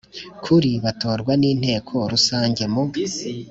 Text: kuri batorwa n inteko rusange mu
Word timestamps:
kuri 0.43 0.71
batorwa 0.83 1.33
n 1.41 1.43
inteko 1.51 1.95
rusange 2.11 2.63
mu 2.73 2.83